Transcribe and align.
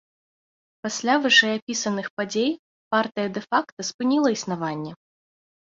Пасля 0.87 1.15
вышэйапісаных 1.25 2.07
падзей, 2.17 2.49
партыя 2.97 3.27
дэ-факта 3.37 3.81
спыніла 3.93 4.29
існаванне. 4.39 4.91